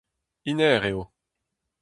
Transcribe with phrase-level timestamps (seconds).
[0.45, 1.01] Hennezh eo.